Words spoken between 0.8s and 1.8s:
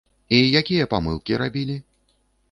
памылкі рабілі?